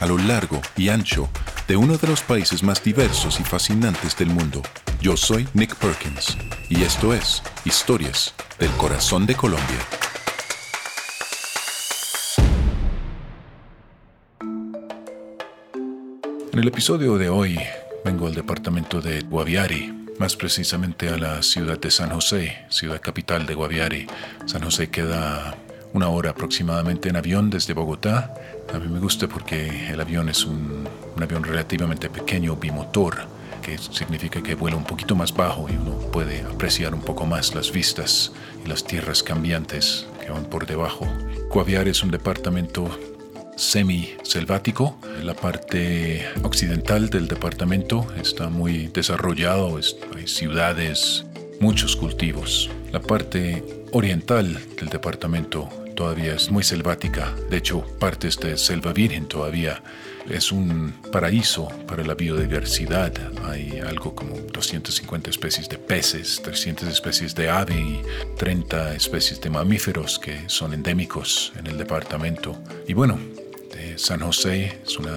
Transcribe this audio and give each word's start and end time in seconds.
a 0.00 0.06
lo 0.06 0.18
largo 0.18 0.60
y 0.76 0.88
ancho 0.88 1.28
de 1.68 1.76
uno 1.76 1.96
de 1.96 2.08
los 2.08 2.22
países 2.22 2.62
más 2.62 2.82
diversos 2.82 3.40
y 3.40 3.44
fascinantes 3.44 4.16
del 4.16 4.28
mundo. 4.28 4.62
Yo 5.00 5.16
soy 5.16 5.48
Nick 5.54 5.74
Perkins 5.76 6.36
y 6.68 6.82
esto 6.82 7.12
es 7.12 7.42
Historias 7.64 8.34
del 8.58 8.70
Corazón 8.72 9.26
de 9.26 9.34
Colombia. 9.34 9.78
En 16.52 16.60
el 16.60 16.68
episodio 16.68 17.18
de 17.18 17.28
hoy 17.28 17.58
vengo 18.04 18.28
al 18.28 18.34
departamento 18.34 19.00
de 19.00 19.22
Guaviare, 19.22 19.92
más 20.20 20.36
precisamente 20.36 21.08
a 21.08 21.16
la 21.16 21.42
ciudad 21.42 21.80
de 21.80 21.90
San 21.90 22.10
José, 22.10 22.64
ciudad 22.68 23.00
capital 23.00 23.44
de 23.44 23.54
Guaviare. 23.54 24.06
San 24.46 24.62
José 24.62 24.88
queda 24.88 25.56
una 25.94 26.08
hora 26.08 26.30
aproximadamente 26.30 27.08
en 27.08 27.16
avión 27.16 27.48
desde 27.48 27.72
Bogotá. 27.72 28.34
A 28.72 28.78
mí 28.78 28.88
me 28.88 28.98
gusta 28.98 29.28
porque 29.28 29.90
el 29.90 30.00
avión 30.00 30.28
es 30.28 30.44
un, 30.44 30.86
un 31.16 31.22
avión 31.22 31.42
relativamente 31.42 32.10
pequeño, 32.10 32.56
bimotor 32.56 33.32
que 33.64 33.78
significa 33.78 34.42
que 34.42 34.54
vuela 34.54 34.76
un 34.76 34.84
poquito 34.84 35.14
más 35.16 35.34
bajo 35.34 35.66
y 35.70 35.76
uno 35.76 35.96
puede 36.12 36.42
apreciar 36.42 36.94
un 36.94 37.00
poco 37.00 37.24
más 37.24 37.54
las 37.54 37.72
vistas 37.72 38.30
y 38.62 38.68
las 38.68 38.84
tierras 38.84 39.22
cambiantes 39.22 40.06
que 40.20 40.30
van 40.30 40.44
por 40.44 40.66
debajo. 40.66 41.06
Guaviare 41.48 41.90
es 41.90 42.02
un 42.02 42.10
departamento 42.10 42.86
semi-selvático. 43.56 44.98
La 45.22 45.32
parte 45.32 46.26
occidental 46.42 47.08
del 47.08 47.26
departamento 47.26 48.06
está 48.20 48.50
muy 48.50 48.88
desarrollado, 48.88 49.78
hay 50.14 50.26
ciudades, 50.26 51.24
muchos 51.58 51.96
cultivos. 51.96 52.68
La 52.92 53.00
parte 53.00 53.64
oriental 53.92 54.58
del 54.76 54.88
departamento 54.90 55.70
todavía 55.94 56.34
es 56.34 56.50
muy 56.50 56.62
selvática, 56.62 57.34
de 57.50 57.56
hecho 57.56 57.82
partes 57.98 58.38
de 58.38 58.56
selva 58.56 58.92
virgen 58.92 59.26
todavía. 59.26 59.82
Es 60.28 60.52
un 60.52 60.94
paraíso 61.12 61.68
para 61.86 62.02
la 62.02 62.14
biodiversidad. 62.14 63.12
Hay 63.44 63.78
algo 63.80 64.14
como 64.14 64.36
250 64.36 65.30
especies 65.30 65.68
de 65.68 65.76
peces, 65.76 66.40
300 66.42 66.88
especies 66.88 67.34
de 67.34 67.50
ave 67.50 67.74
y 67.74 68.02
30 68.38 68.94
especies 68.94 69.40
de 69.40 69.50
mamíferos 69.50 70.18
que 70.18 70.48
son 70.48 70.72
endémicos 70.72 71.52
en 71.58 71.66
el 71.66 71.76
departamento. 71.76 72.58
Y 72.88 72.94
bueno, 72.94 73.18
San 73.96 74.20
José 74.20 74.80
es 74.86 74.98
un 74.98 75.08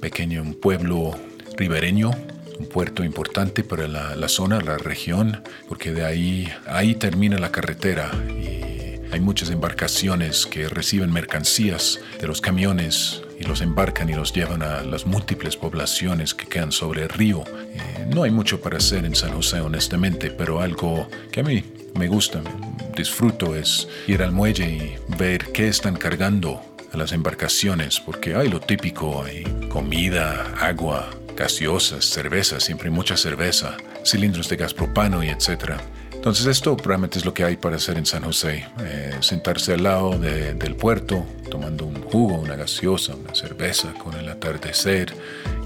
pequeño 0.00 0.44
pueblo 0.60 1.16
ribereño 1.56 2.10
un 2.58 2.66
puerto 2.66 3.04
importante 3.04 3.64
para 3.64 3.86
la, 3.86 4.28
zona, 4.28 4.60
la 4.60 4.78
región, 4.78 5.42
porque 5.68 5.92
de 5.92 6.06
ahí, 6.06 6.48
ahí 6.66 6.94
termina 6.94 7.38
la 7.38 7.52
carretera 7.52 8.10
hay 9.12 9.20
muchas 9.20 9.50
embarcaciones 9.50 10.46
que 10.46 10.68
reciben 10.68 11.12
mercancías 11.12 12.00
de 12.20 12.26
los 12.26 12.40
camiones 12.40 13.22
y 13.38 13.44
los 13.44 13.60
embarcan 13.60 14.08
y 14.08 14.14
los 14.14 14.32
llevan 14.32 14.62
a 14.62 14.82
las 14.82 15.06
múltiples 15.06 15.56
poblaciones 15.56 16.34
que 16.34 16.46
quedan 16.46 16.72
sobre 16.72 17.02
el 17.02 17.08
río. 17.08 17.44
Eh, 17.74 18.06
no 18.12 18.22
hay 18.22 18.30
mucho 18.30 18.60
para 18.60 18.78
hacer 18.78 19.04
en 19.04 19.14
San 19.14 19.32
José, 19.32 19.60
honestamente, 19.60 20.30
pero 20.30 20.60
algo 20.60 21.08
que 21.30 21.40
a 21.40 21.42
mí 21.42 21.64
me 21.94 22.08
gusta, 22.08 22.42
disfruto 22.96 23.54
es 23.54 23.88
ir 24.06 24.22
al 24.22 24.32
muelle 24.32 24.68
y 24.68 24.96
ver 25.16 25.52
qué 25.52 25.68
están 25.68 25.96
cargando 25.96 26.62
a 26.92 26.96
las 26.96 27.12
embarcaciones, 27.12 28.00
porque 28.00 28.34
hay 28.34 28.48
lo 28.48 28.60
típico, 28.60 29.22
hay 29.22 29.44
comida, 29.68 30.54
agua, 30.60 31.10
gaseosas, 31.36 32.04
cerveza, 32.04 32.60
siempre 32.60 32.90
mucha 32.90 33.16
cerveza, 33.16 33.76
cilindros 34.04 34.48
de 34.48 34.56
gas 34.56 34.74
propano 34.74 35.22
y 35.22 35.28
etcétera. 35.28 35.78
Entonces 36.26 36.48
esto 36.48 36.76
realmente 36.82 37.20
es 37.20 37.24
lo 37.24 37.32
que 37.32 37.44
hay 37.44 37.56
para 37.56 37.76
hacer 37.76 37.96
en 37.98 38.04
San 38.04 38.24
José. 38.24 38.66
Eh, 38.80 39.14
sentarse 39.20 39.74
al 39.74 39.84
lado 39.84 40.18
del 40.18 40.74
puerto, 40.74 41.24
tomando 41.48 41.86
un 41.86 42.02
jugo, 42.02 42.34
una 42.34 42.56
gaseosa, 42.56 43.14
una 43.14 43.32
cerveza 43.32 43.94
con 43.94 44.12
el 44.14 44.28
atardecer, 44.28 45.14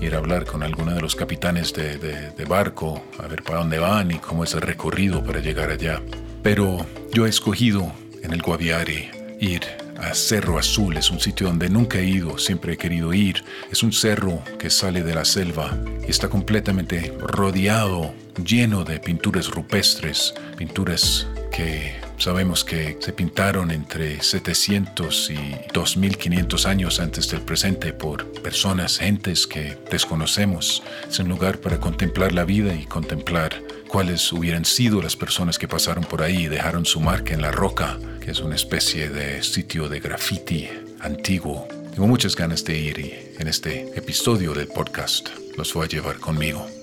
ir 0.03 0.15
a 0.15 0.19
hablar 0.19 0.45
con 0.45 0.63
alguno 0.63 0.93
de 0.95 1.01
los 1.01 1.17
capitanes 1.17 1.73
de, 1.73 1.97
de 1.97 2.45
barco, 2.45 3.03
a 3.19 3.27
ver 3.27 3.43
para 3.43 3.61
dónde 3.61 3.79
van 3.79 4.11
y 4.11 4.19
cómo 4.19 4.45
es 4.45 4.53
el 4.53 4.61
recorrido 4.61 5.25
para 5.25 5.41
llegar 5.41 5.71
allá. 5.71 6.03
Pero 6.43 6.85
yo 7.11 7.25
he 7.25 7.31
escogido 7.31 7.91
en 8.23 8.35
el 8.35 8.43
Guaviare 8.43 9.37
ir 9.41 9.63
a 9.97 10.13
Cerro 10.13 10.59
Azul. 10.59 10.99
Es 10.99 11.11
un 11.11 11.21
sitio 11.21 11.47
donde 11.47 11.71
nunca 11.71 12.01
he 12.01 12.05
ido, 12.05 12.37
siempre 12.37 12.75
he 12.75 12.77
querido 12.77 13.15
ir. 13.15 13.43
Es 13.73 13.83
un 13.83 13.95
cerro 13.95 14.43
que 14.59 14.69
sale 14.69 15.03
de 15.05 15.15
la 15.15 15.25
selva 15.25 15.75
y 16.07 16.11
está 16.11 16.29
completamente 16.29 17.17
rodeado 17.19 18.13
lleno 18.45 18.85
de 18.85 19.01
pinturas 19.01 19.49
rupestres, 19.49 20.35
pinturas 20.57 21.27
que 21.51 21.95
sabemos 22.19 22.65
que 22.65 22.97
se 23.01 23.13
pintaron 23.13 23.71
entre 23.71 24.23
700 24.23 25.31
y 25.31 25.57
2500 25.73 26.67
años 26.67 27.01
antes 27.01 27.29
del 27.31 27.41
presente 27.41 27.93
por 27.93 28.27
personas, 28.43 28.99
gentes 28.99 29.47
que 29.47 29.79
desconocemos. 29.91 30.83
Es 31.09 31.19
un 31.19 31.29
lugar 31.29 31.59
para 31.59 31.81
contemplar 31.81 32.33
la 32.33 32.45
vida 32.45 32.75
y 32.75 32.85
contemplar 32.85 33.63
cuáles 33.89 34.33
hubieran 34.33 34.65
sido 34.65 35.03
las 35.03 35.17
personas 35.17 35.59
que 35.59 35.69
pasaron 35.69 36.05
por 36.05 36.23
ahí 36.23 36.45
y 36.45 36.49
dejaron 36.49 36.85
su 36.87 37.01
marca 37.01 37.35
en 37.35 37.43
la 37.43 37.51
roca, 37.51 37.99
que 38.21 38.31
es 38.31 38.41
una 38.41 38.55
especie 38.55 39.09
de 39.09 39.43
sitio 39.43 39.89
de 39.89 40.01
graffiti 40.01 40.69
antiguo. 41.01 41.67
Tengo 41.91 42.07
muchas 42.07 42.37
ganas 42.37 42.65
de 42.65 42.79
ir 42.79 42.99
y 42.99 43.37
en 43.39 43.49
este 43.49 43.91
episodio 43.97 44.53
del 44.55 44.69
podcast 44.69 45.29
los 45.57 45.75
voy 45.75 45.87
a 45.87 45.89
llevar 45.89 46.19
conmigo. 46.19 46.80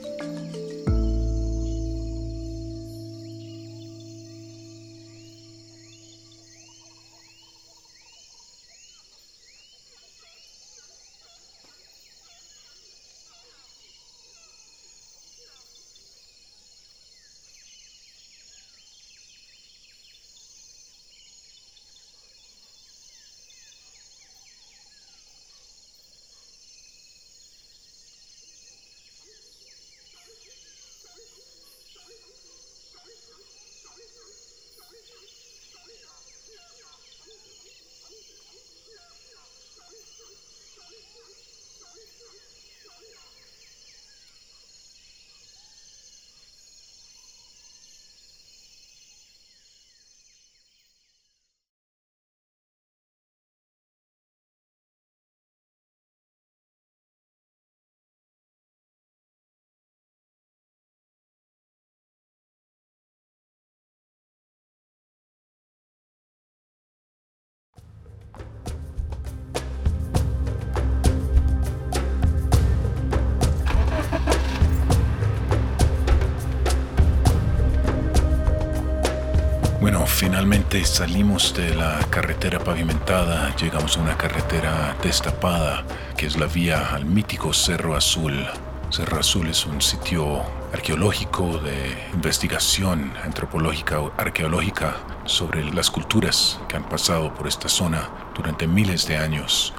Finalmente 80.37 80.85
salimos 80.85 81.51
de 81.55 81.73
la 81.73 81.97
carretera 82.11 82.59
pavimentada, 82.59 83.55
llegamos 83.55 83.97
a 83.97 84.01
una 84.01 84.15
carretera 84.15 84.95
destapada, 85.01 85.83
que 86.15 86.27
es 86.27 86.37
la 86.37 86.45
vía 86.45 86.93
al 86.93 87.05
mítico 87.05 87.53
Cerro 87.53 87.95
Azul. 87.95 88.45
Cerro 88.91 89.19
Azul 89.19 89.47
es 89.47 89.65
un 89.65 89.81
sitio 89.81 90.43
arqueológico 90.71 91.57
de 91.57 91.97
investigación 92.13 93.13
antropológica 93.23 93.99
o 93.99 94.13
arqueológica 94.15 94.97
sobre 95.25 95.63
las 95.73 95.89
culturas 95.89 96.59
que 96.69 96.75
han 96.75 96.87
pasado 96.87 97.33
por 97.33 97.47
esta 97.47 97.67
zona 97.67 98.07
durante 98.35 98.67
miles 98.67 99.07
de 99.07 99.17
años. 99.17 99.73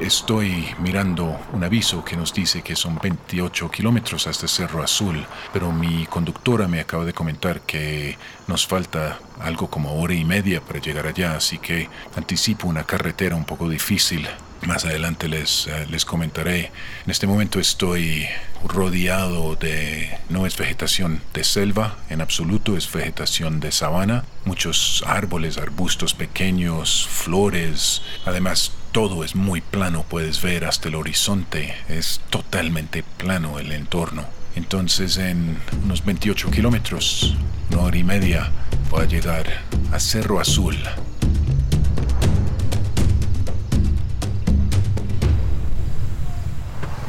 Estoy 0.00 0.74
mirando 0.80 1.38
un 1.52 1.62
aviso 1.62 2.04
que 2.04 2.16
nos 2.16 2.34
dice 2.34 2.62
que 2.62 2.74
son 2.74 2.98
28 3.00 3.70
kilómetros 3.70 4.26
hasta 4.26 4.48
Cerro 4.48 4.82
Azul, 4.82 5.24
pero 5.52 5.70
mi 5.70 6.04
conductora 6.06 6.66
me 6.66 6.80
acaba 6.80 7.04
de 7.04 7.12
comentar 7.12 7.60
que 7.60 8.18
nos 8.48 8.66
falta 8.66 9.20
algo 9.40 9.68
como 9.68 9.94
hora 10.00 10.14
y 10.14 10.24
media 10.24 10.60
para 10.60 10.80
llegar 10.80 11.06
allá, 11.06 11.36
así 11.36 11.58
que 11.58 11.88
anticipo 12.16 12.66
una 12.66 12.82
carretera 12.82 13.36
un 13.36 13.44
poco 13.44 13.68
difícil. 13.68 14.26
Más 14.66 14.84
adelante 14.86 15.28
les, 15.28 15.66
eh, 15.66 15.86
les 15.90 16.04
comentaré. 16.04 16.72
En 17.04 17.10
este 17.10 17.26
momento 17.26 17.60
estoy 17.60 18.26
rodeado 18.66 19.56
de, 19.56 20.16
no 20.30 20.46
es 20.46 20.56
vegetación 20.56 21.20
de 21.34 21.44
selva 21.44 21.98
en 22.08 22.22
absoluto, 22.22 22.76
es 22.76 22.90
vegetación 22.90 23.60
de 23.60 23.72
sabana, 23.72 24.24
muchos 24.46 25.04
árboles, 25.06 25.58
arbustos 25.58 26.14
pequeños, 26.14 27.06
flores, 27.10 28.00
además 28.24 28.72
todo 28.92 29.22
es 29.22 29.34
muy 29.34 29.60
plano, 29.60 30.04
puedes 30.08 30.40
ver 30.40 30.64
hasta 30.64 30.88
el 30.88 30.94
horizonte, 30.94 31.74
es 31.88 32.20
totalmente 32.30 33.02
plano 33.02 33.58
el 33.58 33.72
entorno. 33.72 34.24
Entonces 34.56 35.18
en 35.18 35.58
unos 35.84 36.04
28 36.04 36.50
kilómetros, 36.50 37.36
una 37.70 37.82
hora 37.82 37.96
y 37.98 38.04
media, 38.04 38.50
voy 38.88 39.02
a 39.02 39.06
llegar 39.06 39.46
a 39.92 40.00
Cerro 40.00 40.40
Azul. 40.40 40.76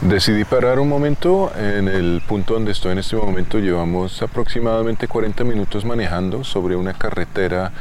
Decidí 0.10 0.46
parar 0.46 0.78
un 0.78 0.88
momento 0.88 1.52
en 1.58 1.88
el 1.88 2.22
punto 2.28 2.54
donde 2.54 2.74
estoy 2.74 2.92
en 2.92 3.00
este 3.00 3.16
momento. 3.16 3.58
Llevamos 3.58 4.22
aproximadamente 4.22 5.08
40 5.08 5.44
minutos 5.44 5.84
manejando 5.84 6.44
sobre 6.44 6.76
una 6.76 6.94
carretera 6.94 7.72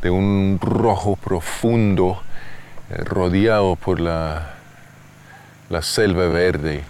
de 0.00 0.08
un 0.08 0.60
rojo 0.62 1.16
profundo 1.16 2.22
eh, 2.88 3.02
rodeado 3.02 3.74
por 3.74 3.98
la, 3.98 4.54
la 5.68 5.82
selva 5.82 6.28
verde. 6.28 6.84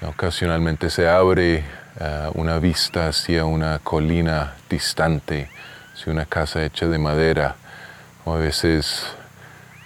Ocasionalmente 0.00 0.88
se 0.88 1.06
abre 1.06 1.64
eh, 2.00 2.30
una 2.32 2.58
vista 2.58 3.08
hacia 3.08 3.44
una 3.44 3.78
colina 3.78 4.54
distante, 4.70 5.50
hacia 5.92 6.10
una 6.14 6.24
casa 6.24 6.64
hecha 6.64 6.88
de 6.88 6.96
madera, 6.96 7.56
o 8.24 8.32
a 8.32 8.38
veces 8.38 9.04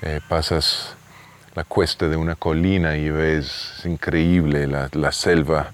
eh, 0.00 0.20
pasas 0.28 0.94
la 1.54 1.64
cuesta 1.64 2.08
de 2.08 2.16
una 2.16 2.34
colina 2.34 2.96
y 2.96 3.10
ves 3.10 3.82
increíble 3.84 4.66
la, 4.66 5.12
selva 5.12 5.70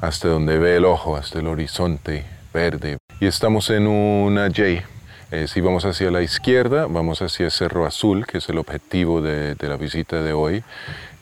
hasta 0.00 0.28
donde 0.28 0.58
ve 0.58 0.76
el 0.76 0.84
ojo, 0.84 1.16
hasta 1.16 1.38
el 1.38 1.46
horizonte 1.46 2.24
verde. 2.52 2.98
Y 3.20 3.26
estamos 3.26 3.70
en 3.70 3.86
una 3.86 4.48
J, 4.48 4.84
eh, 5.30 5.46
si 5.46 5.60
vamos 5.60 5.84
hacia 5.84 6.10
la 6.10 6.22
izquierda, 6.22 6.86
vamos 6.86 7.22
hacia 7.22 7.50
Cerro 7.50 7.86
Azul, 7.86 8.26
que 8.26 8.38
es 8.38 8.48
el 8.48 8.58
objetivo 8.58 9.20
de, 9.20 9.56
la 9.60 9.76
visita 9.76 10.22
de 10.22 10.32
hoy, 10.32 10.64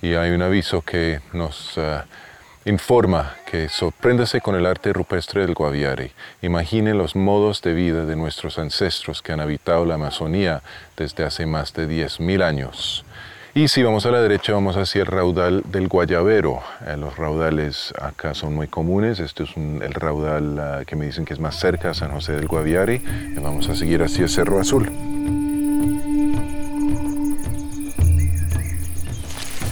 y 0.03 0.15
hay 0.15 0.31
un 0.31 0.43
aviso 0.43 0.83
que 0.83 1.21
nos 1.33 1.77
uh, 1.77 2.01
informa 2.65 3.35
que 3.51 3.69
sorpréndase 3.69 4.41
con 4.41 4.55
el 4.55 4.67
arte 4.67 4.93
rupestre 4.93 5.43
del 5.43 5.55
Guaviare. 5.55 6.13
Imagine 6.43 6.95
los 6.95 7.17
modos 7.17 7.61
de 7.63 7.75
vida 7.75 8.07
de 8.07 8.17
nuestros 8.17 8.59
ancestros 8.59 9.21
que 9.21 9.33
han 9.33 9.41
habitado 9.41 9.85
la 9.85 9.95
Amazonía 9.95 10.63
desde 10.97 11.25
hace 11.25 11.45
más 11.45 11.75
de 11.75 11.89
10.000 11.89 12.43
años. 12.43 13.05
Y 13.53 13.67
si 13.67 13.83
vamos 13.83 14.07
a 14.07 14.13
la 14.13 14.23
derecha, 14.23 14.53
vamos 14.53 14.77
hacia 14.77 15.01
el 15.01 15.07
raudal 15.07 15.65
del 15.67 15.89
Guayabero. 15.89 16.61
Eh, 16.87 16.97
los 16.97 17.17
raudales 17.17 17.93
acá 18.01 18.33
son 18.33 18.55
muy 18.55 18.69
comunes. 18.69 19.19
Este 19.19 19.43
es 19.43 19.57
el 19.57 19.93
raudal 19.93 20.59
ah, 20.61 20.83
que 20.87 20.95
me 20.95 21.07
dicen 21.07 21.25
que 21.25 21.35
es 21.35 21.41
más 21.41 21.59
cerca 21.59 21.91
a 21.91 21.95
San 21.95 22.13
José 22.13 22.35
del 22.35 22.47
Guaviare. 22.47 23.03
vamos 23.43 23.69
a 23.69 23.75
seguir 23.75 24.05
hacia 24.05 24.23
el 24.23 24.31
Cerro 24.31 24.61
Azul. 24.61 24.89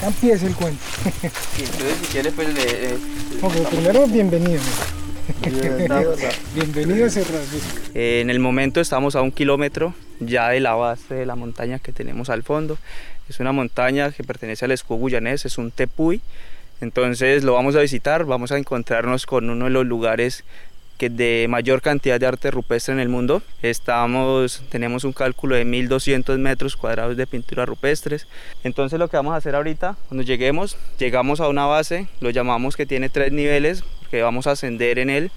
Empieza 0.02 0.46
el 0.46 0.54
cuento. 0.56 0.82
entonces, 1.04 1.98
si 2.02 2.06
quieres, 2.12 2.32
pues 2.34 2.48
le. 2.52 3.66
primero, 3.70 4.08
bienvenido. 4.08 4.60
Bienvenido 6.52 7.06
a 7.06 7.10
Cerro 7.10 7.38
Azul. 7.38 7.60
Eh, 7.94 8.22
en 8.22 8.30
el 8.30 8.40
momento 8.40 8.80
estamos 8.80 9.14
a 9.14 9.22
un 9.22 9.30
kilómetro 9.30 9.94
ya 10.20 10.48
de 10.50 10.60
la 10.60 10.74
base 10.74 11.14
de 11.14 11.26
la 11.26 11.36
montaña 11.36 11.78
que 11.78 11.92
tenemos 11.92 12.30
al 12.30 12.42
fondo. 12.42 12.78
Es 13.28 13.40
una 13.40 13.52
montaña 13.52 14.10
que 14.10 14.24
pertenece 14.24 14.64
al 14.64 14.72
escudo 14.72 14.98
guyanés, 14.98 15.44
es 15.44 15.58
un 15.58 15.70
tepuy. 15.70 16.20
Entonces 16.80 17.44
lo 17.44 17.54
vamos 17.54 17.76
a 17.76 17.80
visitar, 17.80 18.24
vamos 18.24 18.52
a 18.52 18.58
encontrarnos 18.58 19.26
con 19.26 19.50
uno 19.50 19.64
de 19.66 19.70
los 19.70 19.86
lugares 19.86 20.44
que 20.98 21.08
de 21.10 21.46
mayor 21.48 21.80
cantidad 21.80 22.18
de 22.18 22.26
arte 22.26 22.50
rupestre 22.50 22.92
en 22.92 23.00
el 23.00 23.08
mundo. 23.08 23.42
Estamos, 23.62 24.62
tenemos 24.68 25.04
un 25.04 25.12
cálculo 25.12 25.54
de 25.54 25.64
1200 25.64 26.38
metros 26.38 26.76
cuadrados 26.76 27.16
de 27.16 27.26
pinturas 27.26 27.68
rupestres. 27.68 28.26
Entonces 28.64 28.98
lo 28.98 29.08
que 29.08 29.16
vamos 29.16 29.32
a 29.32 29.36
hacer 29.36 29.54
ahorita, 29.54 29.96
cuando 30.08 30.24
lleguemos, 30.24 30.76
llegamos 30.98 31.40
a 31.40 31.48
una 31.48 31.66
base, 31.66 32.08
lo 32.20 32.30
llamamos 32.30 32.76
que 32.76 32.84
tiene 32.84 33.08
tres 33.08 33.32
niveles, 33.32 33.84
que 34.10 34.22
vamos 34.22 34.46
a 34.46 34.52
ascender 34.52 34.98
en 34.98 35.10
él. 35.10 35.30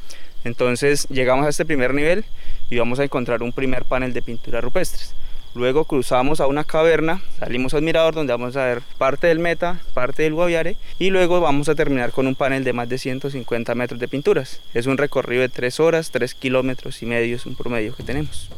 Entonces 0.43 1.07
llegamos 1.09 1.45
a 1.45 1.49
este 1.49 1.65
primer 1.65 1.93
nivel 1.93 2.25
y 2.69 2.77
vamos 2.77 2.99
a 2.99 3.03
encontrar 3.03 3.43
un 3.43 3.51
primer 3.51 3.85
panel 3.85 4.13
de 4.13 4.21
pinturas 4.21 4.63
rupestres. 4.63 5.13
Luego 5.53 5.83
cruzamos 5.83 6.39
a 6.39 6.47
una 6.47 6.63
caverna, 6.63 7.21
salimos 7.37 7.73
al 7.73 7.81
mirador 7.81 8.15
donde 8.15 8.31
vamos 8.31 8.55
a 8.55 8.65
ver 8.65 8.81
parte 8.97 9.27
del 9.27 9.39
meta, 9.39 9.81
parte 9.93 10.23
del 10.23 10.33
guaviare 10.33 10.77
y 10.97 11.09
luego 11.09 11.41
vamos 11.41 11.67
a 11.67 11.75
terminar 11.75 12.11
con 12.11 12.25
un 12.25 12.35
panel 12.35 12.63
de 12.63 12.71
más 12.71 12.87
de 12.87 12.97
150 12.97 13.75
metros 13.75 13.99
de 13.99 14.07
pinturas. 14.07 14.61
Es 14.73 14.85
un 14.85 14.97
recorrido 14.97 15.41
de 15.41 15.49
3 15.49 15.79
horas, 15.81 16.11
3 16.11 16.35
kilómetros 16.35 17.03
y 17.03 17.05
medio 17.05 17.35
es 17.35 17.45
un 17.45 17.55
promedio 17.55 17.93
que 17.93 18.03
tenemos. 18.03 18.49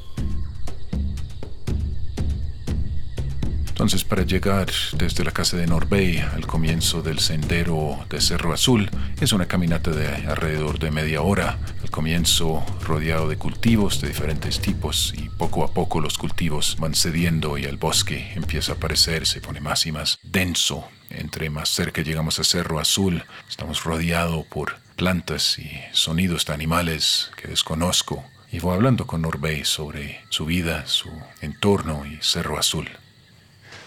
Entonces, 3.73 4.03
para 4.03 4.21
llegar 4.21 4.67
desde 4.99 5.23
la 5.23 5.31
casa 5.31 5.57
de 5.57 5.65
Norbey 5.65 6.19
al 6.19 6.45
comienzo 6.45 7.01
del 7.01 7.17
sendero 7.17 7.97
de 8.07 8.21
Cerro 8.21 8.53
Azul, 8.53 8.87
es 9.19 9.33
una 9.33 9.47
caminata 9.47 9.89
de 9.89 10.07
alrededor 10.27 10.77
de 10.77 10.91
media 10.91 11.23
hora. 11.23 11.57
Comienzo, 11.93 12.65
rodeado 12.81 13.29
de 13.29 13.37
cultivos 13.37 14.01
de 14.01 14.07
diferentes 14.07 14.59
tipos, 14.59 15.13
y 15.15 15.29
poco 15.29 15.63
a 15.63 15.75
poco 15.75 16.01
los 16.01 16.17
cultivos 16.17 16.75
van 16.79 16.95
cediendo 16.95 17.59
y 17.59 17.65
el 17.65 17.77
bosque 17.77 18.33
empieza 18.33 18.71
a 18.71 18.75
aparecer, 18.77 19.27
se 19.27 19.41
pone 19.41 19.61
más 19.61 19.85
y 19.85 19.91
más 19.91 20.17
denso. 20.23 20.87
Entre 21.11 21.51
más 21.51 21.69
cerca 21.69 22.01
llegamos 22.01 22.39
a 22.39 22.43
Cerro 22.43 22.79
Azul, 22.79 23.23
estamos 23.47 23.83
rodeados 23.83 24.43
por 24.47 24.79
plantas 24.95 25.59
y 25.59 25.69
sonidos 25.91 26.47
de 26.47 26.55
animales 26.55 27.29
que 27.39 27.47
desconozco. 27.47 28.25
Y 28.51 28.57
voy 28.57 28.73
hablando 28.73 29.05
con 29.05 29.21
Norbey 29.21 29.63
sobre 29.63 30.19
su 30.29 30.47
vida, 30.47 30.87
su 30.87 31.11
entorno 31.41 32.07
y 32.07 32.17
Cerro 32.23 32.57
Azul. 32.57 32.89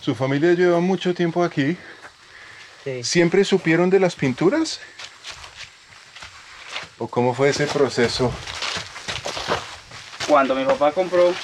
Su 0.00 0.14
familia 0.14 0.54
lleva 0.54 0.78
mucho 0.78 1.12
tiempo 1.12 1.42
aquí. 1.42 1.76
¿Siempre 3.02 3.44
supieron 3.44 3.90
de 3.90 3.98
las 3.98 4.14
pinturas? 4.14 4.78
¿O 6.98 7.08
cómo 7.08 7.34
fue 7.34 7.50
ese 7.50 7.66
proceso? 7.66 8.32
Cuando 10.28 10.54
mi 10.54 10.64
papá 10.64 10.92
compró 10.92 11.34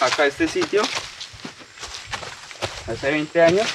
acá 0.00 0.26
este 0.26 0.48
sitio, 0.48 0.82
hace 2.86 3.10
20 3.10 3.42
años, 3.42 3.68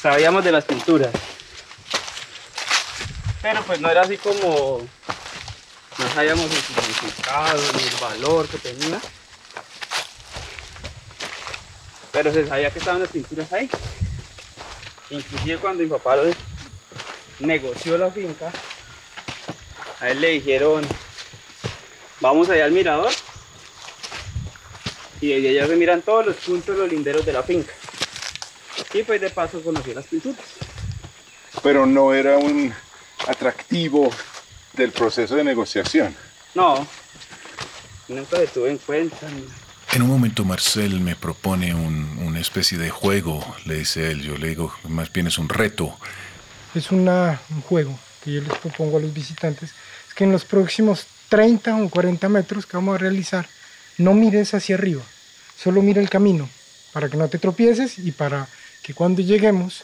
sabíamos 0.00 0.44
de 0.44 0.52
las 0.52 0.64
pinturas. 0.64 1.10
Pero 3.42 3.62
pues 3.62 3.80
no 3.80 3.90
era 3.90 4.02
así 4.02 4.16
como, 4.16 4.80
no 5.98 6.14
sabíamos 6.14 6.44
el 6.44 6.62
significado 6.62 7.62
ni 7.76 7.82
el 7.82 7.96
valor 7.96 8.48
que 8.48 8.58
tenía 8.58 9.00
pero 12.14 12.32
se 12.32 12.46
sabía 12.46 12.70
que 12.70 12.78
estaban 12.78 13.00
las 13.00 13.10
pinturas 13.10 13.52
ahí. 13.52 13.68
Inclusive 15.10 15.58
cuando 15.58 15.82
mi 15.82 15.88
papá 15.88 16.16
negoció 17.40 17.98
la 17.98 18.08
finca, 18.12 18.52
a 20.04 20.10
él 20.10 20.20
le 20.20 20.32
dijeron, 20.32 20.86
vamos 22.20 22.50
allá 22.50 22.66
al 22.66 22.72
mirador 22.72 23.10
y 25.18 25.28
desde 25.28 25.48
allá 25.48 25.66
se 25.66 25.76
miran 25.76 26.02
todos 26.02 26.26
los 26.26 26.36
puntos, 26.36 26.76
los 26.76 26.90
linderos 26.90 27.24
de 27.24 27.32
la 27.32 27.42
finca. 27.42 27.72
Y 28.92 29.02
pues 29.02 29.18
de 29.18 29.30
paso 29.30 29.62
conocí 29.62 29.94
las 29.94 30.04
pinturas. 30.04 30.44
Pero 31.62 31.86
no 31.86 32.12
era 32.12 32.36
un 32.36 32.74
atractivo 33.26 34.10
del 34.74 34.92
proceso 34.92 35.36
de 35.36 35.44
negociación. 35.44 36.14
No, 36.54 36.86
nunca 38.08 38.36
se 38.36 38.46
tuve 38.48 38.72
en 38.72 38.78
cuenta. 38.78 39.26
En 39.94 40.02
un 40.02 40.08
momento 40.08 40.44
Marcel 40.44 41.00
me 41.00 41.16
propone 41.16 41.74
una 41.74 42.40
especie 42.40 42.76
de 42.76 42.90
juego, 42.90 43.42
le 43.64 43.76
dice 43.76 44.10
él, 44.10 44.20
yo 44.20 44.36
le 44.36 44.48
digo, 44.48 44.74
más 44.86 45.10
bien 45.10 45.28
es 45.28 45.38
un 45.38 45.48
reto. 45.48 45.96
Es 46.74 46.90
un 46.90 47.08
juego 47.66 47.98
que 48.22 48.32
yo 48.32 48.40
les 48.42 48.52
propongo 48.58 48.98
a 48.98 49.00
los 49.00 49.14
visitantes, 49.14 49.70
es 49.70 49.74
que 50.14 50.24
en 50.24 50.32
los 50.32 50.44
próximos 50.44 51.06
30 51.28 51.76
o 51.82 51.88
40 51.88 52.28
metros 52.28 52.66
que 52.66 52.76
vamos 52.76 52.94
a 52.94 52.98
realizar, 52.98 53.48
no 53.98 54.14
mires 54.14 54.54
hacia 54.54 54.76
arriba, 54.76 55.02
solo 55.56 55.82
mira 55.82 56.00
el 56.00 56.10
camino 56.10 56.48
para 56.92 57.08
que 57.08 57.16
no 57.16 57.28
te 57.28 57.38
tropieces 57.38 57.98
y 57.98 58.12
para 58.12 58.48
que 58.82 58.94
cuando 58.94 59.20
lleguemos 59.20 59.82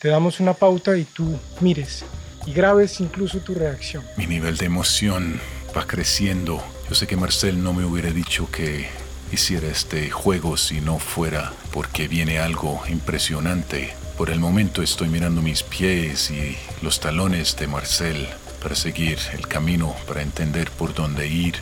te 0.00 0.08
damos 0.08 0.40
una 0.40 0.54
pauta 0.54 0.96
y 0.96 1.04
tú 1.04 1.38
mires 1.60 2.04
y 2.46 2.52
grabes 2.52 3.00
incluso 3.00 3.38
tu 3.38 3.54
reacción. 3.54 4.04
Mi 4.16 4.26
nivel 4.26 4.56
de 4.56 4.66
emoción 4.66 5.40
va 5.76 5.86
creciendo. 5.86 6.62
Yo 6.88 6.94
sé 6.94 7.06
que 7.06 7.16
Marcel 7.16 7.62
no 7.62 7.72
me 7.72 7.84
hubiera 7.84 8.10
dicho 8.10 8.50
que 8.50 8.88
hiciera 9.32 9.68
este 9.68 10.10
juego 10.10 10.56
si 10.56 10.80
no 10.80 10.98
fuera 10.98 11.52
porque 11.72 12.08
viene 12.08 12.38
algo 12.38 12.82
impresionante. 12.88 13.94
Por 14.18 14.30
el 14.30 14.40
momento 14.40 14.82
estoy 14.82 15.08
mirando 15.08 15.40
mis 15.40 15.62
pies 15.62 16.30
y 16.30 16.56
los 16.82 17.00
talones 17.00 17.56
de 17.56 17.66
Marcel 17.66 18.28
para 18.62 18.74
seguir 18.74 19.18
el 19.32 19.48
camino, 19.48 19.94
para 20.06 20.22
entender 20.22 20.70
por 20.70 20.94
dónde 20.94 21.26
ir. 21.26 21.56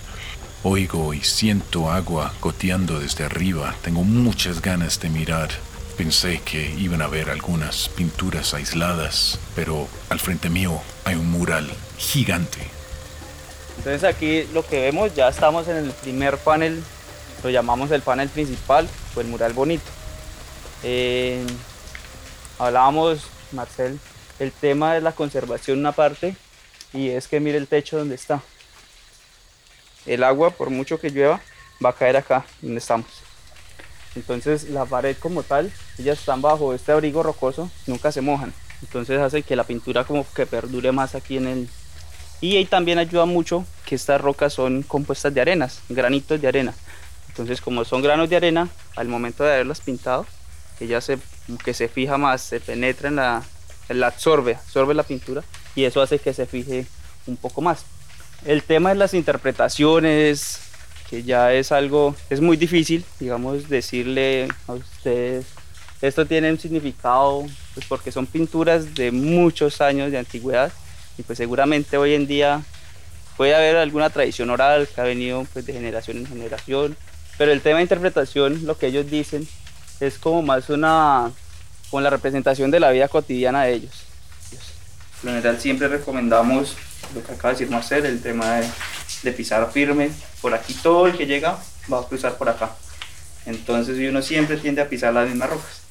Oigo 0.62 1.14
y 1.14 1.22
siento 1.22 1.90
agua 1.90 2.34
goteando 2.40 3.00
desde 3.00 3.24
arriba. 3.24 3.74
Tengo 3.82 4.04
muchas 4.04 4.60
ganas 4.60 5.00
de 5.00 5.08
mirar. 5.08 5.48
Pensé 5.96 6.40
que 6.44 6.74
iban 6.78 7.00
a 7.00 7.06
haber 7.06 7.30
algunas 7.30 7.88
pinturas 7.88 8.52
aisladas, 8.52 9.38
pero 9.54 9.88
al 10.10 10.20
frente 10.20 10.50
mío 10.50 10.80
hay 11.04 11.14
un 11.14 11.30
mural 11.30 11.70
gigante. 11.98 12.60
Entonces 13.78 14.04
aquí 14.04 14.44
lo 14.52 14.66
que 14.66 14.80
vemos, 14.80 15.14
ya 15.14 15.28
estamos 15.28 15.66
en 15.68 15.76
el 15.76 15.90
primer 15.92 16.36
panel, 16.36 16.82
lo 17.42 17.48
llamamos 17.48 17.90
el 17.90 18.02
panel 18.02 18.28
principal, 18.28 18.86
o 19.16 19.20
el 19.20 19.26
mural 19.28 19.54
bonito. 19.54 19.90
Eh, 20.82 21.42
hablábamos, 22.58 23.22
Marcel, 23.52 23.98
el 24.38 24.52
tema 24.52 24.94
de 24.94 25.00
la 25.00 25.12
conservación 25.12 25.78
una 25.78 25.92
parte, 25.92 26.36
y 26.92 27.10
es 27.10 27.28
que 27.28 27.40
mire 27.40 27.58
el 27.58 27.68
techo 27.68 27.98
donde 27.98 28.14
está. 28.14 28.42
El 30.06 30.24
agua, 30.24 30.50
por 30.50 30.70
mucho 30.70 30.98
que 30.98 31.10
llueva, 31.10 31.40
va 31.84 31.90
a 31.90 31.94
caer 31.94 32.16
acá 32.16 32.44
donde 32.60 32.78
estamos. 32.78 33.06
Entonces 34.16 34.68
la 34.70 34.86
pared 34.86 35.16
como 35.18 35.42
tal, 35.42 35.72
ellas 35.98 36.18
están 36.18 36.42
bajo 36.42 36.74
este 36.74 36.92
abrigo 36.92 37.22
rocoso, 37.22 37.70
nunca 37.86 38.10
se 38.10 38.20
mojan. 38.20 38.52
Entonces 38.82 39.20
hace 39.20 39.42
que 39.42 39.56
la 39.56 39.64
pintura 39.64 40.04
como 40.04 40.26
que 40.34 40.46
perdure 40.46 40.90
más 40.92 41.14
aquí 41.14 41.36
en 41.36 41.46
el... 41.46 41.68
Y 42.40 42.56
ahí 42.56 42.64
también 42.64 42.98
ayuda 42.98 43.26
mucho 43.26 43.64
que 43.84 43.94
estas 43.94 44.20
rocas 44.20 44.54
son 44.54 44.82
compuestas 44.82 45.32
de 45.34 45.42
arenas, 45.42 45.82
granitos 45.88 46.40
de 46.40 46.48
arena. 46.48 46.74
Entonces 47.28 47.60
como 47.60 47.84
son 47.84 48.02
granos 48.02 48.28
de 48.30 48.36
arena, 48.36 48.68
al 48.96 49.06
momento 49.06 49.44
de 49.44 49.52
haberlas 49.52 49.80
pintado, 49.80 50.26
ella 50.80 51.00
se, 51.00 51.18
que 51.62 51.74
se 51.74 51.88
fija 51.88 52.16
más, 52.16 52.40
se 52.40 52.58
penetra 52.58 53.08
en 53.08 53.16
la, 53.16 53.44
la 53.90 54.06
absorbe, 54.08 54.54
absorbe 54.54 54.94
la 54.94 55.02
pintura 55.02 55.44
y 55.74 55.84
eso 55.84 56.00
hace 56.02 56.18
que 56.18 56.34
se 56.34 56.46
fije 56.46 56.86
un 57.26 57.36
poco 57.36 57.60
más. 57.60 57.84
El 58.44 58.62
tema 58.62 58.90
de 58.90 58.96
las 58.96 59.14
interpretaciones, 59.14 60.60
que 61.08 61.22
ya 61.22 61.52
es 61.52 61.72
algo, 61.72 62.14
es 62.30 62.40
muy 62.40 62.56
difícil, 62.56 63.04
digamos, 63.18 63.68
decirle 63.68 64.48
a 64.66 64.72
ustedes, 64.72 65.46
esto 66.00 66.24
tiene 66.24 66.50
un 66.50 66.58
significado, 66.58 67.44
pues 67.74 67.86
porque 67.86 68.10
son 68.10 68.26
pinturas 68.26 68.94
de 68.94 69.10
muchos 69.12 69.80
años 69.80 70.10
de 70.10 70.18
antigüedad 70.18 70.72
y 71.18 71.22
pues 71.22 71.36
seguramente 71.36 71.98
hoy 71.98 72.14
en 72.14 72.26
día 72.26 72.62
puede 73.36 73.54
haber 73.54 73.76
alguna 73.76 74.08
tradición 74.08 74.48
oral 74.50 74.88
que 74.88 75.00
ha 75.00 75.04
venido 75.04 75.46
pues, 75.52 75.66
de 75.66 75.72
generación 75.74 76.18
en 76.18 76.26
generación, 76.26 76.96
pero 77.36 77.52
el 77.52 77.60
tema 77.60 77.76
de 77.76 77.82
interpretación, 77.82 78.64
lo 78.64 78.78
que 78.78 78.86
ellos 78.86 79.10
dicen, 79.10 79.46
es 80.00 80.18
como 80.18 80.42
más 80.42 80.70
una, 80.70 81.30
con 81.90 82.02
la 82.02 82.10
representación 82.10 82.70
de 82.70 82.80
la 82.80 82.90
vida 82.90 83.08
cotidiana 83.08 83.64
de 83.64 83.74
ellos. 83.74 84.09
En 85.22 85.28
general 85.28 85.60
siempre 85.60 85.88
recomendamos 85.88 86.76
lo 87.14 87.22
que 87.22 87.32
acaba 87.32 87.52
de 87.52 87.60
decir 87.60 87.70
Marcel, 87.70 88.06
el 88.06 88.22
tema 88.22 88.60
de, 89.22 89.32
pisar 89.32 89.70
firme. 89.70 90.10
Por 90.40 90.54
aquí 90.54 90.72
todo 90.74 91.06
el 91.06 91.16
que 91.16 91.26
llega 91.26 91.58
va 91.92 92.00
a 92.00 92.06
cruzar 92.06 92.38
por 92.38 92.48
acá. 92.48 92.74
Entonces 93.46 93.98
uno 94.08 94.22
siempre 94.22 94.56
tiende 94.56 94.80
a 94.80 94.88
pisar 94.88 95.12
las 95.12 95.28
mismas 95.28 95.50
rocas. 95.50 95.82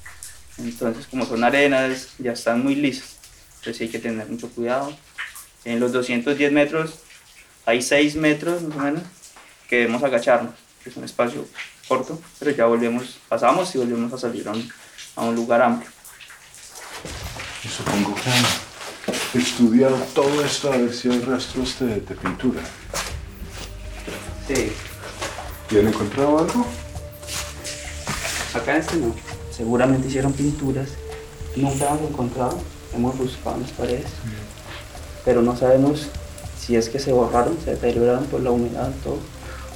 Entonces 0.57 1.05
como 1.07 1.25
son 1.25 1.43
arenas, 1.43 2.09
ya 2.17 2.31
están 2.31 2.63
muy 2.63 2.75
lisas. 2.75 3.17
Entonces 3.59 3.81
hay 3.81 3.89
que 3.89 3.99
tener 3.99 4.27
mucho 4.27 4.49
cuidado. 4.49 4.95
En 5.65 5.79
los 5.79 5.91
210 5.91 6.51
metros 6.51 6.99
hay 7.65 7.81
6 7.81 8.15
metros 8.15 8.63
más 8.63 8.77
o 8.77 8.81
menos 8.81 9.03
que 9.69 9.77
debemos 9.77 10.01
agacharnos. 10.01 10.55
Es 10.85 10.97
un 10.97 11.03
espacio 11.03 11.47
corto, 11.87 12.19
pero 12.39 12.51
ya 12.51 12.65
volvemos, 12.65 13.19
pasamos 13.27 13.73
y 13.75 13.77
volvemos 13.77 14.11
a 14.13 14.17
salir 14.17 14.47
a 14.47 15.21
un, 15.21 15.35
lugar 15.35 15.61
amplio. 15.61 15.89
Supongo 17.67 18.15
que 18.15 18.68
estudiado 19.33 19.95
todo 20.13 20.43
esto 20.43 20.71
a 20.71 20.77
ver 20.77 20.93
si 20.93 21.09
hay 21.09 21.19
rastros 21.21 21.79
de, 21.79 22.01
de 22.01 22.15
pintura. 22.15 22.61
Sí. 24.47 24.71
¿Y 25.71 25.77
han 25.77 25.87
encontrado 25.87 26.39
algo? 26.39 26.65
Acá 28.53 28.75
en 28.75 28.81
este 28.81 28.95
no. 28.97 29.15
Seguramente 29.55 30.07
hicieron 30.07 30.33
pinturas. 30.33 30.89
Nunca 31.55 31.89
hemos 31.89 32.09
encontrado. 32.09 32.59
Hemos 32.93 33.17
buscado 33.17 33.57
en 33.57 33.61
las 33.63 33.71
paredes. 33.71 34.07
Pero 35.23 35.41
no 35.41 35.55
sabemos 35.55 36.07
si 36.59 36.75
es 36.75 36.89
que 36.89 36.99
se 36.99 37.11
borraron, 37.11 37.57
se 37.63 37.71
deterioraron 37.71 38.25
por 38.25 38.41
la 38.41 38.51
humedad, 38.51 38.91
todo. 39.03 39.19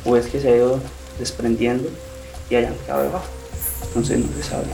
O 0.06 0.18
es 0.18 0.28
que 0.28 0.40
se 0.40 0.50
ha 0.50 0.56
ido 0.56 0.80
desprendiendo 1.20 1.90
y 2.50 2.56
hayan 2.56 2.76
quedado 2.76 3.04
debajo. 3.04 3.26
Entonces 3.88 4.20
no 4.20 4.28
se 4.36 4.44
sabe. 4.44 4.66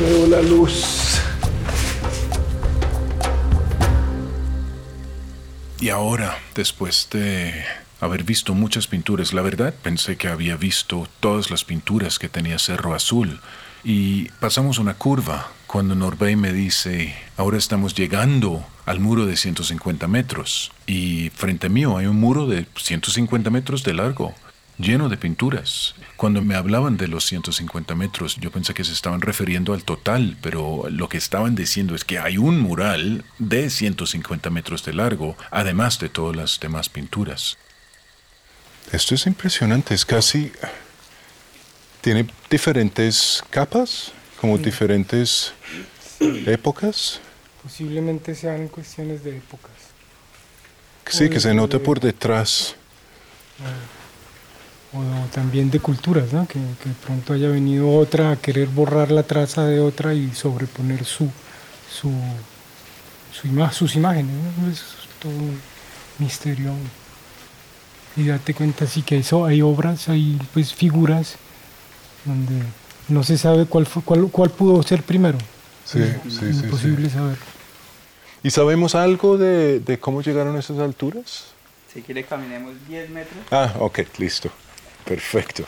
Veo 0.00 0.26
la 0.28 0.42
luz. 0.42 1.07
Y 5.88 5.90
ahora, 5.90 6.36
después 6.54 7.08
de 7.10 7.64
haber 8.02 8.22
visto 8.22 8.52
muchas 8.52 8.86
pinturas, 8.86 9.32
la 9.32 9.40
verdad 9.40 9.72
pensé 9.82 10.18
que 10.18 10.28
había 10.28 10.54
visto 10.54 11.08
todas 11.18 11.50
las 11.50 11.64
pinturas 11.64 12.18
que 12.18 12.28
tenía 12.28 12.58
Cerro 12.58 12.94
Azul. 12.94 13.40
Y 13.84 14.28
pasamos 14.38 14.78
una 14.78 14.98
curva 14.98 15.50
cuando 15.66 15.94
Norbey 15.94 16.36
me 16.36 16.52
dice, 16.52 17.16
ahora 17.38 17.56
estamos 17.56 17.94
llegando 17.94 18.66
al 18.84 19.00
muro 19.00 19.24
de 19.24 19.38
150 19.38 20.06
metros. 20.08 20.72
Y 20.86 21.30
frente 21.30 21.68
a 21.68 21.70
mí 21.70 21.84
hay 21.84 22.04
un 22.04 22.20
muro 22.20 22.46
de 22.46 22.66
150 22.76 23.48
metros 23.48 23.82
de 23.82 23.94
largo, 23.94 24.34
lleno 24.78 25.08
de 25.08 25.16
pinturas. 25.16 25.94
Cuando 26.16 26.42
me 26.42 26.54
hablaban 26.54 26.96
de 26.96 27.08
los 27.08 27.24
150 27.26 27.94
metros, 27.94 28.36
yo 28.36 28.50
pensé 28.50 28.74
que 28.74 28.84
se 28.84 28.92
estaban 28.92 29.20
refiriendo 29.20 29.74
al 29.74 29.84
total, 29.84 30.36
pero 30.40 30.84
lo 30.90 31.08
que 31.08 31.18
estaban 31.18 31.54
diciendo 31.54 31.94
es 31.94 32.04
que 32.04 32.18
hay 32.18 32.38
un 32.38 32.60
mural 32.60 33.24
de 33.38 33.70
150 33.70 34.50
metros 34.50 34.84
de 34.84 34.94
largo, 34.94 35.36
además 35.50 35.98
de 35.98 36.08
todas 36.08 36.36
las 36.36 36.60
demás 36.60 36.88
pinturas. 36.88 37.58
Esto 38.92 39.14
es 39.14 39.26
impresionante, 39.26 39.94
es 39.94 40.04
casi... 40.04 40.52
Tiene 42.00 42.26
diferentes 42.48 43.42
capas, 43.50 44.12
como 44.40 44.56
diferentes 44.56 45.52
épocas. 46.20 47.20
Posiblemente 47.62 48.34
sean 48.36 48.68
cuestiones 48.68 49.24
de 49.24 49.36
épocas. 49.36 49.72
Sí, 51.06 51.28
que 51.28 51.40
se 51.40 51.52
nota 51.54 51.78
por 51.80 52.00
detrás. 52.00 52.76
O, 53.58 53.97
o 54.92 55.02
también 55.32 55.70
de 55.70 55.80
culturas, 55.80 56.32
¿no? 56.32 56.46
Que, 56.46 56.58
que, 56.82 56.90
pronto 57.04 57.34
haya 57.34 57.48
venido 57.48 57.90
otra 57.90 58.32
a 58.32 58.36
querer 58.36 58.68
borrar 58.68 59.10
la 59.10 59.22
traza 59.22 59.64
de 59.64 59.80
otra 59.80 60.14
y 60.14 60.34
sobreponer 60.34 61.04
su, 61.04 61.28
su, 61.90 62.10
su 63.32 63.46
ima 63.46 63.70
sus 63.72 63.96
imágenes. 63.96 64.34
¿no? 64.34 64.70
Es 64.70 64.82
todo 65.20 65.32
un 65.32 65.60
misterio. 66.18 66.72
Y 68.16 68.26
date 68.26 68.54
cuenta, 68.54 68.86
sí 68.86 69.02
que 69.02 69.18
eso, 69.18 69.44
hay 69.44 69.62
obras, 69.62 70.08
hay 70.08 70.38
pues 70.52 70.74
figuras 70.74 71.36
donde 72.24 72.62
no 73.08 73.22
se 73.22 73.38
sabe 73.38 73.66
cuál, 73.66 73.86
fue, 73.86 74.02
cuál, 74.02 74.28
cuál 74.30 74.50
pudo 74.50 74.82
ser 74.82 75.02
primero. 75.02 75.38
Sí, 75.84 76.00
es 76.00 76.34
sí, 76.34 76.46
imposible 76.46 77.08
sí, 77.08 77.14
saber. 77.14 77.38
¿Y 78.42 78.50
sabemos 78.50 78.94
algo 78.94 79.36
de, 79.36 79.80
de, 79.80 79.98
cómo 79.98 80.22
llegaron 80.22 80.56
a 80.56 80.60
esas 80.60 80.78
alturas? 80.78 81.46
Si 81.92 82.02
quiere 82.02 82.24
caminemos 82.24 82.74
10 82.88 83.10
metros. 83.10 83.38
Ah, 83.50 83.74
ok, 83.78 84.00
listo. 84.18 84.50
Perfecto. 85.08 85.64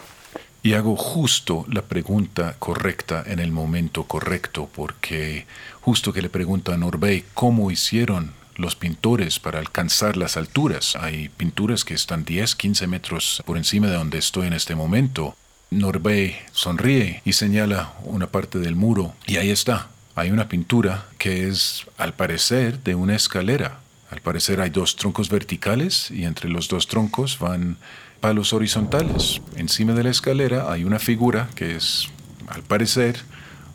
Y 0.62 0.74
hago 0.74 0.94
justo 0.96 1.64
la 1.72 1.80
pregunta 1.80 2.56
correcta 2.58 3.24
en 3.26 3.38
el 3.38 3.50
momento 3.50 4.04
correcto, 4.04 4.68
porque 4.74 5.46
justo 5.80 6.12
que 6.12 6.20
le 6.20 6.28
pregunto 6.28 6.72
a 6.72 6.76
Norbey 6.76 7.24
cómo 7.32 7.70
hicieron 7.70 8.34
los 8.56 8.76
pintores 8.76 9.40
para 9.40 9.58
alcanzar 9.58 10.18
las 10.18 10.36
alturas. 10.36 10.94
Hay 10.96 11.30
pinturas 11.30 11.86
que 11.86 11.94
están 11.94 12.26
10, 12.26 12.54
15 12.54 12.86
metros 12.86 13.42
por 13.46 13.56
encima 13.56 13.86
de 13.86 13.94
donde 13.94 14.18
estoy 14.18 14.48
en 14.48 14.52
este 14.52 14.74
momento. 14.74 15.34
Norbey 15.70 16.36
sonríe 16.52 17.22
y 17.24 17.32
señala 17.32 17.94
una 18.04 18.26
parte 18.26 18.58
del 18.58 18.76
muro 18.76 19.14
y 19.26 19.38
ahí 19.38 19.50
está. 19.50 19.88
Hay 20.14 20.30
una 20.30 20.48
pintura 20.48 21.06
que 21.16 21.48
es, 21.48 21.86
al 21.96 22.12
parecer, 22.12 22.82
de 22.82 22.94
una 22.94 23.16
escalera. 23.16 23.78
Al 24.10 24.20
parecer 24.20 24.60
hay 24.60 24.70
dos 24.70 24.96
troncos 24.96 25.28
verticales 25.28 26.10
y 26.10 26.24
entre 26.24 26.48
los 26.48 26.68
dos 26.68 26.88
troncos 26.88 27.38
van 27.38 27.76
palos 28.20 28.52
horizontales. 28.52 29.40
Encima 29.56 29.94
de 29.94 30.02
la 30.02 30.10
escalera 30.10 30.70
hay 30.70 30.84
una 30.84 30.98
figura 30.98 31.48
que 31.54 31.76
es, 31.76 32.08
al 32.48 32.62
parecer, 32.62 33.20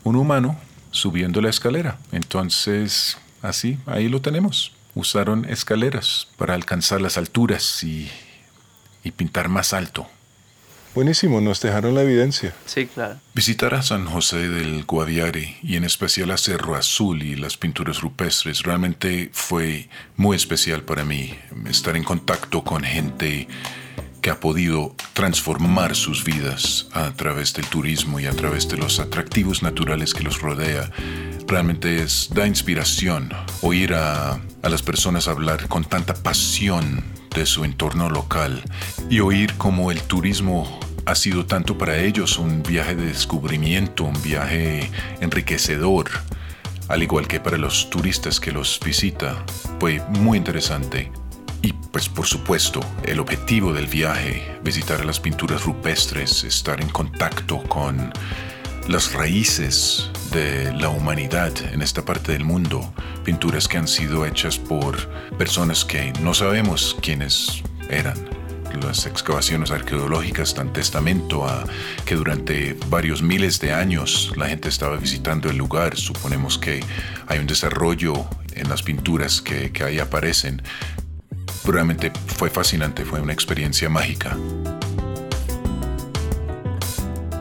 un 0.04 0.14
humano 0.14 0.58
subiendo 0.90 1.40
la 1.40 1.48
escalera. 1.48 1.98
Entonces, 2.12 3.18
así, 3.42 3.78
ahí 3.86 4.08
lo 4.08 4.20
tenemos. 4.20 4.72
Usaron 4.94 5.44
escaleras 5.46 6.28
para 6.36 6.54
alcanzar 6.54 7.00
las 7.00 7.16
alturas 7.18 7.82
y, 7.82 8.10
pintar 9.16 9.48
más 9.48 9.72
alto. 9.72 10.08
Buenísimo, 10.96 11.42
nos 11.42 11.60
dejaron 11.60 11.94
la 11.94 12.00
evidencia. 12.00 12.54
Sí, 12.64 12.86
claro. 12.86 13.18
Visitar 13.34 13.74
a 13.74 13.82
San 13.82 14.06
José 14.06 14.48
del 14.48 14.84
Guaviare 14.84 15.58
y 15.62 15.76
en 15.76 15.84
especial 15.84 16.30
a 16.30 16.38
Cerro 16.38 16.74
Azul 16.74 17.22
y 17.22 17.36
las 17.36 17.58
pinturas 17.58 18.00
rupestres 18.00 18.62
realmente 18.62 19.28
fue 19.34 19.90
muy 20.16 20.36
especial 20.36 20.84
para 20.84 21.04
mí. 21.04 21.34
Estar 21.68 21.98
en 21.98 22.02
contacto 22.02 22.64
con 22.64 22.82
gente 22.82 23.46
que 24.22 24.30
ha 24.30 24.40
podido 24.40 24.96
transformar 25.12 25.94
sus 25.94 26.24
vidas 26.24 26.88
a 26.94 27.12
través 27.12 27.52
del 27.52 27.66
turismo 27.66 28.18
y 28.18 28.24
a 28.24 28.32
través 28.32 28.66
de 28.66 28.78
los 28.78 28.98
atractivos 28.98 29.62
naturales 29.62 30.14
que 30.14 30.22
los 30.24 30.40
rodea. 30.40 30.90
Realmente 31.46 32.00
es, 32.02 32.30
da 32.32 32.46
inspiración 32.46 33.34
oír 33.60 33.92
a, 33.92 34.40
a 34.62 34.68
las 34.70 34.80
personas 34.80 35.28
hablar 35.28 35.68
con 35.68 35.84
tanta 35.84 36.14
pasión 36.14 37.04
de 37.34 37.44
su 37.44 37.66
entorno 37.66 38.08
local 38.08 38.62
y 39.10 39.20
oír 39.20 39.52
cómo 39.58 39.90
el 39.90 40.00
turismo 40.00 40.80
ha 41.06 41.14
sido 41.14 41.46
tanto 41.46 41.78
para 41.78 41.98
ellos 41.98 42.38
un 42.38 42.62
viaje 42.64 42.96
de 42.96 43.06
descubrimiento, 43.06 44.04
un 44.04 44.22
viaje 44.22 44.90
enriquecedor, 45.20 46.10
al 46.88 47.02
igual 47.02 47.28
que 47.28 47.38
para 47.38 47.56
los 47.56 47.88
turistas 47.90 48.40
que 48.40 48.50
los 48.50 48.80
visita. 48.84 49.44
Fue 49.78 50.02
muy 50.10 50.36
interesante. 50.36 51.12
Y 51.62 51.72
pues 51.72 52.08
por 52.08 52.26
supuesto, 52.26 52.80
el 53.04 53.20
objetivo 53.20 53.72
del 53.72 53.86
viaje, 53.86 54.58
visitar 54.62 55.04
las 55.04 55.20
pinturas 55.20 55.64
rupestres, 55.64 56.42
estar 56.42 56.80
en 56.80 56.88
contacto 56.88 57.62
con 57.62 58.12
las 58.88 59.12
raíces 59.12 60.10
de 60.32 60.72
la 60.74 60.88
humanidad 60.88 61.52
en 61.72 61.82
esta 61.82 62.04
parte 62.04 62.32
del 62.32 62.44
mundo, 62.44 62.92
pinturas 63.24 63.68
que 63.68 63.78
han 63.78 63.88
sido 63.88 64.26
hechas 64.26 64.58
por 64.58 65.08
personas 65.38 65.84
que 65.84 66.12
no 66.20 66.34
sabemos 66.34 66.96
quiénes 67.00 67.62
eran. 67.88 68.35
Las 68.82 69.06
excavaciones 69.06 69.70
arqueológicas 69.70 70.54
dan 70.54 70.72
testamento 70.72 71.46
a 71.46 71.64
que 72.04 72.14
durante 72.14 72.76
varios 72.88 73.22
miles 73.22 73.58
de 73.60 73.72
años 73.72 74.32
la 74.36 74.48
gente 74.48 74.68
estaba 74.68 74.96
visitando 74.96 75.50
el 75.50 75.56
lugar. 75.56 75.96
Suponemos 75.96 76.58
que 76.58 76.84
hay 77.26 77.38
un 77.38 77.46
desarrollo 77.46 78.14
en 78.54 78.68
las 78.68 78.82
pinturas 78.82 79.40
que, 79.40 79.72
que 79.72 79.84
ahí 79.84 79.98
aparecen 79.98 80.62
realmente 81.64 82.12
fue 82.26 82.50
fascinante, 82.50 83.04
fue 83.04 83.20
una 83.20 83.32
experiencia 83.32 83.88
mágica. 83.88 84.36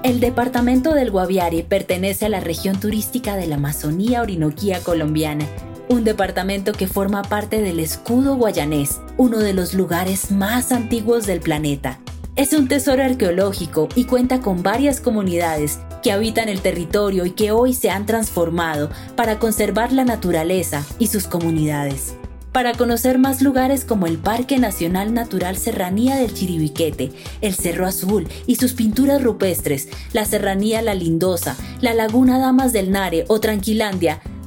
El 0.04 0.20
departamento 0.20 0.94
del 0.94 1.10
Guaviare 1.10 1.64
pertenece 1.64 2.28
a 2.28 2.30
la 2.30 2.40
región 2.40 2.80
turística 2.80 3.36
de 3.36 3.48
la 3.48 3.56
Amazonía 3.56 4.22
Orinoquía 4.22 4.80
colombiana, 4.82 5.46
un 5.90 6.04
departamento 6.04 6.74
que 6.74 6.88
forma 6.88 7.24
parte 7.24 7.62
del 7.62 7.80
escudo 7.80 8.36
guayanés, 8.36 9.02
uno 9.18 9.40
de 9.40 9.54
los 9.54 9.74
lugares 9.74 10.32
más 10.32 10.72
antiguos 10.72 11.26
del 11.26 11.42
planeta. 11.42 12.00
Es 12.36 12.54
un 12.54 12.68
tesoro 12.68 13.04
arqueológico 13.04 13.88
y 13.96 14.06
cuenta 14.06 14.42
con 14.42 14.62
varias 14.62 15.00
comunidades 15.00 15.80
que 16.04 16.12
habitan 16.12 16.50
el 16.50 16.62
territorio 16.62 17.26
y 17.26 17.32
que 17.32 17.52
hoy 17.52 17.74
se 17.74 17.90
han 17.90 18.06
transformado 18.06 18.90
para 19.16 19.40
conservar 19.40 19.92
la 19.92 20.04
naturaleza 20.04 20.86
y 21.00 21.08
sus 21.08 21.28
comunidades 21.28 22.16
para 22.56 22.72
conocer 22.72 23.18
más 23.18 23.42
lugares 23.42 23.84
como 23.84 24.08
el 24.08 24.18
Parque 24.18 24.60
Nacional 24.60 25.14
Natural 25.14 25.58
Serranía 25.58 26.16
del 26.16 26.34
Chiribiquete, 26.34 27.12
el 27.42 27.54
Cerro 27.54 27.86
Azul 27.86 28.30
y 28.48 28.56
sus 28.56 28.72
pinturas 28.72 29.22
rupestres, 29.22 29.90
la 30.14 30.24
Serranía 30.24 30.82
La 30.82 30.96
Lindosa, 30.96 31.58
la 31.82 31.94
Laguna 31.94 32.40
Damas 32.40 32.72
del 32.72 32.92
Nare 32.92 33.26
o 33.28 33.42
Tranquilandia, 33.42 34.22